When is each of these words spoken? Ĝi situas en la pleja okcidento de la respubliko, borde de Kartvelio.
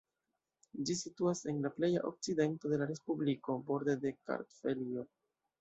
Ĝi 0.89 0.93
situas 1.01 1.41
en 1.51 1.59
la 1.67 1.71
pleja 1.75 2.01
okcidento 2.11 2.71
de 2.73 2.81
la 2.83 2.87
respubliko, 2.93 3.59
borde 3.71 3.99
de 4.07 4.15
Kartvelio. 4.31 5.07